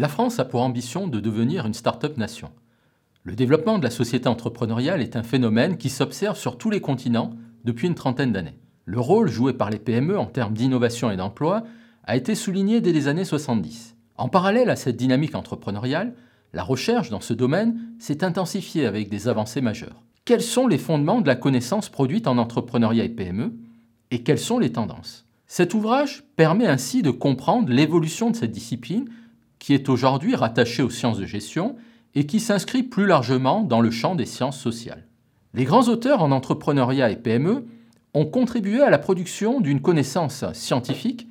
La 0.00 0.08
France 0.08 0.38
a 0.38 0.46
pour 0.46 0.62
ambition 0.62 1.08
de 1.08 1.20
devenir 1.20 1.66
une 1.66 1.74
start-up 1.74 2.16
nation. 2.16 2.48
Le 3.22 3.34
développement 3.34 3.76
de 3.76 3.84
la 3.84 3.90
société 3.90 4.30
entrepreneuriale 4.30 5.02
est 5.02 5.14
un 5.14 5.22
phénomène 5.22 5.76
qui 5.76 5.90
s'observe 5.90 6.38
sur 6.38 6.56
tous 6.56 6.70
les 6.70 6.80
continents 6.80 7.34
depuis 7.66 7.86
une 7.86 7.94
trentaine 7.94 8.32
d'années. 8.32 8.58
Le 8.86 8.98
rôle 8.98 9.28
joué 9.28 9.52
par 9.52 9.68
les 9.68 9.78
PME 9.78 10.18
en 10.18 10.24
termes 10.24 10.54
d'innovation 10.54 11.10
et 11.10 11.18
d'emploi 11.18 11.64
a 12.04 12.16
été 12.16 12.34
souligné 12.34 12.80
dès 12.80 12.92
les 12.92 13.08
années 13.08 13.26
70. 13.26 13.94
En 14.16 14.30
parallèle 14.30 14.70
à 14.70 14.76
cette 14.76 14.96
dynamique 14.96 15.34
entrepreneuriale, 15.34 16.14
la 16.54 16.62
recherche 16.62 17.10
dans 17.10 17.20
ce 17.20 17.34
domaine 17.34 17.78
s'est 17.98 18.24
intensifiée 18.24 18.86
avec 18.86 19.10
des 19.10 19.28
avancées 19.28 19.60
majeures. 19.60 20.02
Quels 20.24 20.40
sont 20.40 20.66
les 20.66 20.78
fondements 20.78 21.20
de 21.20 21.26
la 21.26 21.36
connaissance 21.36 21.90
produite 21.90 22.26
en 22.26 22.38
entrepreneuriat 22.38 23.04
et 23.04 23.10
PME 23.10 23.52
et 24.12 24.22
quelles 24.22 24.38
sont 24.38 24.58
les 24.58 24.72
tendances? 24.72 25.26
Cet 25.46 25.74
ouvrage 25.74 26.24
permet 26.36 26.68
ainsi 26.68 27.02
de 27.02 27.10
comprendre 27.10 27.70
l'évolution 27.70 28.30
de 28.30 28.36
cette 28.36 28.52
discipline 28.52 29.10
qui 29.60 29.74
est 29.74 29.88
aujourd'hui 29.88 30.34
rattachée 30.34 30.82
aux 30.82 30.90
sciences 30.90 31.18
de 31.18 31.26
gestion 31.26 31.76
et 32.16 32.26
qui 32.26 32.40
s'inscrit 32.40 32.82
plus 32.82 33.06
largement 33.06 33.62
dans 33.62 33.80
le 33.80 33.92
champ 33.92 34.16
des 34.16 34.26
sciences 34.26 34.58
sociales. 34.58 35.06
Les 35.54 35.64
grands 35.64 35.88
auteurs 35.88 36.22
en 36.22 36.32
entrepreneuriat 36.32 37.10
et 37.10 37.16
PME 37.16 37.66
ont 38.14 38.26
contribué 38.26 38.82
à 38.82 38.90
la 38.90 38.98
production 38.98 39.60
d'une 39.60 39.80
connaissance 39.80 40.44
scientifique 40.54 41.28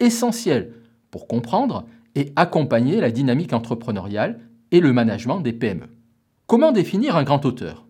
essentielle 0.00 0.72
pour 1.12 1.28
comprendre 1.28 1.86
et 2.16 2.32
accompagner 2.34 3.00
la 3.00 3.10
dynamique 3.10 3.52
entrepreneuriale 3.52 4.40
et 4.72 4.80
le 4.80 4.92
management 4.92 5.40
des 5.40 5.52
PME. 5.52 5.86
Comment 6.46 6.72
définir 6.72 7.14
un 7.14 7.22
grand 7.22 7.44
auteur? 7.44 7.86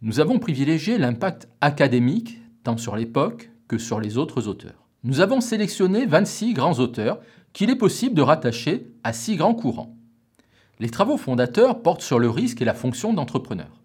Nous 0.00 0.20
avons 0.20 0.38
privilégié 0.38 0.96
l'impact 0.96 1.48
académique 1.60 2.40
tant 2.62 2.76
sur 2.76 2.94
l'époque 2.94 3.50
que 3.66 3.78
sur 3.78 4.00
les 4.00 4.16
autres 4.16 4.46
auteurs. 4.46 4.86
Nous 5.02 5.20
avons 5.20 5.40
sélectionné 5.40 6.06
26 6.06 6.54
grands 6.54 6.78
auteurs 6.78 7.20
qu'il 7.52 7.70
est 7.70 7.76
possible 7.76 8.14
de 8.14 8.22
rattacher 8.22 8.90
à 9.04 9.12
six 9.12 9.36
grands 9.36 9.54
courants. 9.54 9.96
Les 10.80 10.90
travaux 10.90 11.16
fondateurs 11.16 11.82
portent 11.82 12.02
sur 12.02 12.18
le 12.18 12.30
risque 12.30 12.62
et 12.62 12.64
la 12.64 12.74
fonction 12.74 13.12
d'entrepreneur. 13.12 13.82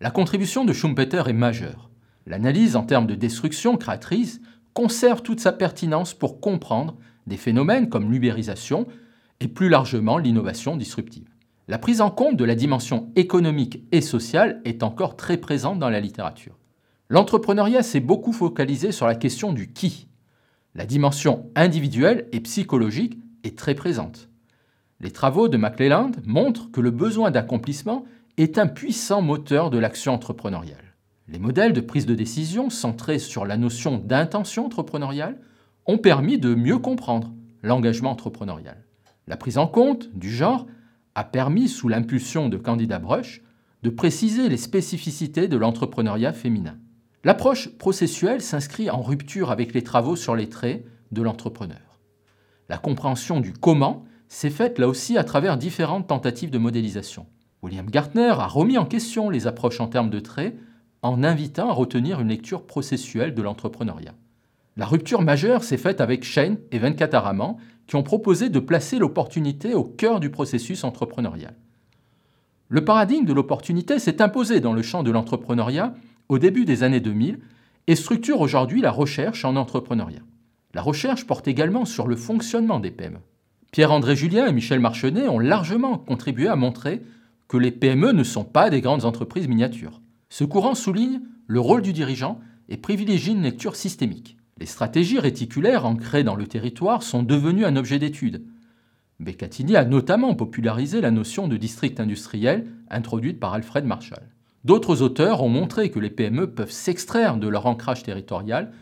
La 0.00 0.10
contribution 0.10 0.64
de 0.64 0.72
Schumpeter 0.72 1.22
est 1.26 1.32
majeure. 1.32 1.90
L'analyse 2.26 2.76
en 2.76 2.84
termes 2.84 3.06
de 3.06 3.14
destruction 3.14 3.76
créatrice 3.76 4.40
conserve 4.74 5.22
toute 5.22 5.40
sa 5.40 5.52
pertinence 5.52 6.14
pour 6.14 6.40
comprendre 6.40 6.96
des 7.26 7.36
phénomènes 7.36 7.88
comme 7.88 8.10
l'ubérisation 8.10 8.86
et 9.40 9.48
plus 9.48 9.68
largement 9.68 10.18
l'innovation 10.18 10.76
disruptive. 10.76 11.28
La 11.68 11.78
prise 11.78 12.00
en 12.00 12.10
compte 12.10 12.36
de 12.36 12.44
la 12.44 12.54
dimension 12.54 13.10
économique 13.16 13.84
et 13.92 14.00
sociale 14.00 14.60
est 14.64 14.82
encore 14.82 15.16
très 15.16 15.36
présente 15.36 15.78
dans 15.78 15.88
la 15.88 16.00
littérature. 16.00 16.58
L'entrepreneuriat 17.08 17.82
s'est 17.82 18.00
beaucoup 18.00 18.32
focalisé 18.32 18.92
sur 18.92 19.06
la 19.06 19.14
question 19.14 19.52
du 19.52 19.72
qui. 19.72 20.08
La 20.76 20.86
dimension 20.86 21.50
individuelle 21.56 22.28
et 22.30 22.38
psychologique 22.40 23.18
est 23.42 23.58
très 23.58 23.74
présente. 23.74 24.28
Les 25.00 25.10
travaux 25.10 25.48
de 25.48 25.56
McClelland 25.56 26.12
montrent 26.24 26.70
que 26.70 26.80
le 26.80 26.92
besoin 26.92 27.32
d'accomplissement 27.32 28.04
est 28.36 28.56
un 28.56 28.68
puissant 28.68 29.20
moteur 29.20 29.70
de 29.70 29.78
l'action 29.78 30.12
entrepreneuriale. 30.12 30.94
Les 31.26 31.40
modèles 31.40 31.72
de 31.72 31.80
prise 31.80 32.06
de 32.06 32.14
décision 32.14 32.70
centrés 32.70 33.18
sur 33.18 33.44
la 33.44 33.56
notion 33.56 33.98
d'intention 33.98 34.66
entrepreneuriale 34.66 35.40
ont 35.86 35.98
permis 35.98 36.38
de 36.38 36.54
mieux 36.54 36.78
comprendre 36.78 37.34
l'engagement 37.62 38.10
entrepreneurial. 38.10 38.84
La 39.26 39.36
prise 39.36 39.58
en 39.58 39.66
compte 39.66 40.08
du 40.14 40.30
genre 40.30 40.66
a 41.16 41.24
permis, 41.24 41.68
sous 41.68 41.88
l'impulsion 41.88 42.48
de 42.48 42.56
Candida 42.56 43.00
Brush, 43.00 43.42
de 43.82 43.90
préciser 43.90 44.48
les 44.48 44.56
spécificités 44.56 45.48
de 45.48 45.56
l'entrepreneuriat 45.56 46.32
féminin. 46.32 46.76
L'approche 47.22 47.68
processuelle 47.76 48.40
s'inscrit 48.40 48.88
en 48.88 49.02
rupture 49.02 49.50
avec 49.50 49.74
les 49.74 49.82
travaux 49.82 50.16
sur 50.16 50.34
les 50.34 50.48
traits 50.48 50.86
de 51.12 51.20
l'entrepreneur. 51.20 51.98
La 52.70 52.78
compréhension 52.78 53.40
du 53.40 53.52
comment 53.52 54.04
s'est 54.28 54.48
faite 54.48 54.78
là 54.78 54.88
aussi 54.88 55.18
à 55.18 55.24
travers 55.24 55.58
différentes 55.58 56.06
tentatives 56.06 56.50
de 56.50 56.56
modélisation. 56.56 57.26
William 57.62 57.90
Gartner 57.90 58.30
a 58.30 58.46
remis 58.46 58.78
en 58.78 58.86
question 58.86 59.28
les 59.28 59.46
approches 59.46 59.80
en 59.80 59.88
termes 59.88 60.08
de 60.08 60.20
traits 60.20 60.56
en 61.02 61.22
invitant 61.22 61.68
à 61.68 61.74
retenir 61.74 62.20
une 62.20 62.28
lecture 62.28 62.66
processuelle 62.66 63.34
de 63.34 63.42
l'entrepreneuriat. 63.42 64.14
La 64.78 64.86
rupture 64.86 65.20
majeure 65.20 65.62
s'est 65.62 65.76
faite 65.76 66.00
avec 66.00 66.24
Shane 66.24 66.56
et 66.70 66.78
Venkataraman 66.78 67.56
qui 67.86 67.96
ont 67.96 68.02
proposé 68.02 68.48
de 68.48 68.60
placer 68.60 68.98
l'opportunité 68.98 69.74
au 69.74 69.84
cœur 69.84 70.20
du 70.20 70.30
processus 70.30 70.84
entrepreneurial. 70.84 71.54
Le 72.68 72.84
paradigme 72.84 73.26
de 73.26 73.32
l'opportunité 73.34 73.98
s'est 73.98 74.22
imposé 74.22 74.60
dans 74.60 74.72
le 74.72 74.80
champ 74.80 75.02
de 75.02 75.10
l'entrepreneuriat 75.10 75.92
au 76.30 76.38
début 76.38 76.64
des 76.64 76.84
années 76.84 77.00
2000 77.00 77.40
et 77.88 77.96
structure 77.96 78.40
aujourd'hui 78.40 78.80
la 78.80 78.92
recherche 78.92 79.44
en 79.44 79.56
entrepreneuriat. 79.56 80.22
La 80.74 80.80
recherche 80.80 81.26
porte 81.26 81.48
également 81.48 81.84
sur 81.84 82.06
le 82.06 82.14
fonctionnement 82.14 82.78
des 82.78 82.92
PME. 82.92 83.18
Pierre-André 83.72 84.14
Julien 84.14 84.46
et 84.46 84.52
Michel 84.52 84.78
Marchenet 84.78 85.28
ont 85.28 85.40
largement 85.40 85.98
contribué 85.98 86.46
à 86.46 86.54
montrer 86.54 87.02
que 87.48 87.56
les 87.56 87.72
PME 87.72 88.12
ne 88.12 88.22
sont 88.22 88.44
pas 88.44 88.70
des 88.70 88.80
grandes 88.80 89.04
entreprises 89.04 89.48
miniatures. 89.48 90.00
Ce 90.28 90.44
courant 90.44 90.76
souligne 90.76 91.20
le 91.48 91.58
rôle 91.58 91.82
du 91.82 91.92
dirigeant 91.92 92.40
et 92.68 92.76
privilégie 92.76 93.32
une 93.32 93.42
lecture 93.42 93.74
systémique. 93.74 94.36
Les 94.58 94.66
stratégies 94.66 95.18
réticulaires 95.18 95.84
ancrées 95.84 96.22
dans 96.22 96.36
le 96.36 96.46
territoire 96.46 97.02
sont 97.02 97.24
devenues 97.24 97.64
un 97.64 97.74
objet 97.74 97.98
d'étude. 97.98 98.44
Beccatini 99.18 99.74
a 99.74 99.84
notamment 99.84 100.36
popularisé 100.36 101.00
la 101.00 101.10
notion 101.10 101.48
de 101.48 101.56
district 101.56 101.98
industriel 101.98 102.68
introduite 102.88 103.40
par 103.40 103.52
Alfred 103.52 103.84
Marshall. 103.84 104.28
D'autres 104.64 105.00
auteurs 105.00 105.42
ont 105.42 105.48
montré 105.48 105.90
que 105.90 105.98
les 105.98 106.10
PME 106.10 106.52
peuvent 106.52 106.70
s'extraire 106.70 107.36
de 107.38 107.48
leur 107.48 107.66
ancrage 107.66 108.02
territorial 108.02 108.72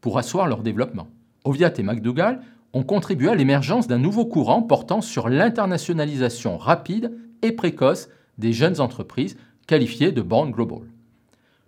pour 0.00 0.18
asseoir 0.18 0.48
leur 0.48 0.62
développement. 0.62 1.08
Oviat 1.44 1.72
et 1.78 1.82
McDougall 1.82 2.40
ont 2.72 2.82
contribué 2.82 3.28
à 3.28 3.34
l'émergence 3.34 3.86
d'un 3.86 3.98
nouveau 3.98 4.26
courant 4.26 4.62
portant 4.62 5.00
sur 5.00 5.28
l'internationalisation 5.28 6.58
rapide 6.58 7.16
et 7.42 7.52
précoce 7.52 8.08
des 8.36 8.52
jeunes 8.52 8.80
entreprises 8.80 9.36
qualifiées 9.66 10.12
de 10.12 10.22
Born 10.22 10.50
Global. 10.50 10.82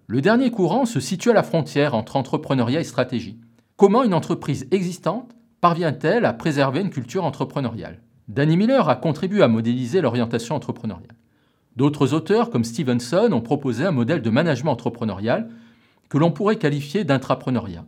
Le 0.09 0.21
dernier 0.21 0.51
courant 0.51 0.85
se 0.85 0.99
situe 0.99 1.31
à 1.31 1.35
la 1.35 1.45
frontière 1.45 1.95
entre 1.95 2.17
entrepreneuriat 2.17 2.81
et 2.81 2.85
stratégie. 2.85 3.39
Comment 3.77 4.03
une 4.03 4.15
entreprise 4.15 4.67
existante 4.73 5.31
parvient-elle 5.61 6.25
à 6.25 6.33
préserver 6.33 6.81
une 6.81 6.91
culture 6.91 7.25
entrepreneuriale? 7.25 8.03
Danny 8.27 8.57
Miller 8.57 8.89
a 8.89 8.97
contribué 8.97 9.43
à 9.43 9.49
modéliser 9.49 10.01
l'orientation 10.01 10.57
entrepreneuriale. 10.57 11.15
D'autres 11.77 12.15
auteurs, 12.15 12.51
comme 12.51 12.65
Stevenson, 12.65 13.31
ont 13.33 13.41
proposé 13.41 13.85
un 13.85 13.93
modèle 13.93 14.23
de 14.23 14.31
management 14.31 14.73
entrepreneurial 14.73 15.51
que 16.09 16.19
l'on 16.19 16.33
pourrait 16.33 16.57
qualifier 16.57 17.05
d'intrapreneuriat, 17.05 17.87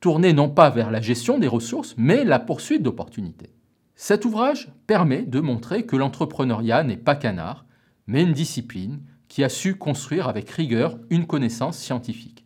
tourné 0.00 0.32
non 0.32 0.48
pas 0.48 0.70
vers 0.70 0.90
la 0.90 1.00
gestion 1.00 1.38
des 1.38 1.48
ressources, 1.48 1.94
mais 1.96 2.24
la 2.24 2.38
poursuite 2.38 2.82
d'opportunités. 2.82 3.50
Cet 3.96 4.24
ouvrage 4.24 4.72
permet 4.86 5.22
de 5.22 5.40
montrer 5.40 5.86
que 5.86 5.96
l'entrepreneuriat 5.96 6.84
n'est 6.84 6.96
pas 6.96 7.16
qu'un 7.16 7.38
art, 7.38 7.64
mais 8.06 8.22
une 8.22 8.32
discipline 8.32 9.00
qui 9.28 9.42
a 9.42 9.48
su 9.48 9.76
construire 9.76 10.28
avec 10.28 10.50
rigueur 10.50 10.98
une 11.10 11.26
connaissance 11.26 11.78
scientifique. 11.78 12.44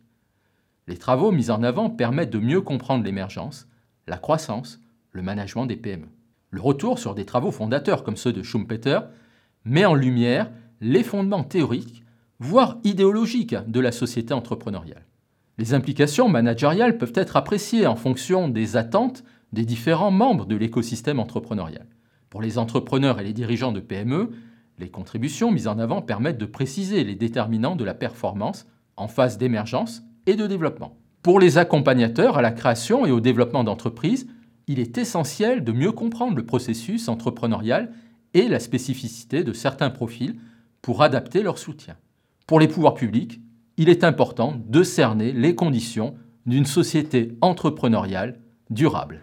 Les 0.87 0.97
travaux 0.97 1.31
mis 1.31 1.51
en 1.51 1.61
avant 1.61 1.89
permettent 1.89 2.31
de 2.31 2.39
mieux 2.39 2.61
comprendre 2.61 3.03
l'émergence, 3.03 3.67
la 4.07 4.17
croissance, 4.17 4.79
le 5.11 5.21
management 5.21 5.65
des 5.65 5.75
PME. 5.75 6.07
Le 6.49 6.61
retour 6.61 6.97
sur 6.97 7.13
des 7.13 7.25
travaux 7.25 7.51
fondateurs 7.51 8.03
comme 8.03 8.17
ceux 8.17 8.33
de 8.33 8.41
Schumpeter 8.41 8.99
met 9.65 9.85
en 9.85 9.93
lumière 9.93 10.49
les 10.81 11.03
fondements 11.03 11.43
théoriques, 11.43 12.03
voire 12.39 12.77
idéologiques 12.83 13.55
de 13.67 13.79
la 13.79 13.91
société 13.91 14.33
entrepreneuriale. 14.33 15.05
Les 15.57 15.73
implications 15.73 16.29
managériales 16.29 16.97
peuvent 16.97 17.13
être 17.15 17.35
appréciées 17.35 17.85
en 17.85 17.97
fonction 17.97 18.47
des 18.47 18.77
attentes 18.77 19.23
des 19.51 19.65
différents 19.65 20.11
membres 20.11 20.45
de 20.45 20.55
l'écosystème 20.55 21.19
entrepreneurial. 21.19 21.87
Pour 22.29 22.41
les 22.41 22.57
entrepreneurs 22.57 23.19
et 23.19 23.23
les 23.23 23.33
dirigeants 23.33 23.71
de 23.71 23.79
PME, 23.79 24.29
les 24.77 24.89
contributions 24.89 25.51
mises 25.51 25.67
en 25.67 25.79
avant 25.79 26.01
permettent 26.01 26.37
de 26.37 26.45
préciser 26.45 27.03
les 27.03 27.15
déterminants 27.15 27.75
de 27.75 27.83
la 27.83 27.93
performance 27.93 28.67
en 28.95 29.07
phase 29.07 29.37
d'émergence 29.37 30.03
et 30.27 30.35
de 30.35 30.47
développement. 30.47 30.95
Pour 31.23 31.39
les 31.39 31.57
accompagnateurs 31.57 32.37
à 32.37 32.41
la 32.41 32.51
création 32.51 33.05
et 33.05 33.11
au 33.11 33.19
développement 33.19 33.65
d'entreprises, 33.65 34.29
il 34.67 34.79
est 34.79 34.97
essentiel 34.97 35.63
de 35.63 35.71
mieux 35.73 35.91
comprendre 35.91 36.37
le 36.37 36.45
processus 36.45 37.09
entrepreneurial 37.09 37.91
et 38.33 38.47
la 38.47 38.59
spécificité 38.59 39.43
de 39.43 39.51
certains 39.51 39.89
profils 39.89 40.37
pour 40.81 41.01
adapter 41.01 41.43
leur 41.43 41.57
soutien. 41.57 41.97
Pour 42.47 42.59
les 42.59 42.67
pouvoirs 42.67 42.93
publics, 42.93 43.39
il 43.77 43.89
est 43.89 44.03
important 44.03 44.55
de 44.67 44.83
cerner 44.83 45.31
les 45.31 45.55
conditions 45.55 46.15
d'une 46.45 46.65
société 46.65 47.37
entrepreneuriale 47.41 48.39
durable. 48.69 49.21